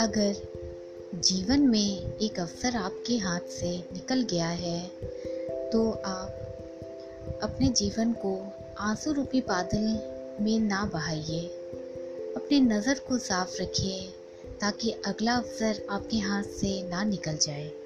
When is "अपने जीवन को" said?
7.42-8.52